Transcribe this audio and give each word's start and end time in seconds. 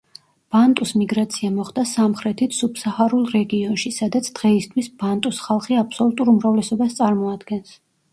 ბანტუს 0.53 0.91
მიგრაცია 0.99 1.49
მოხდა 1.57 1.83
სამხრეთით 1.89 2.55
სუბსაჰარულ 2.59 3.27
რეგიონში, 3.33 3.91
სადაც 3.97 4.31
დღეისთვის 4.39 4.89
ბანტუს 5.03 5.43
ხალხი 5.49 5.77
აბსოლუტურ 5.83 6.33
უმრავლესობას 6.33 6.97
წარმოადგენს. 7.01 7.77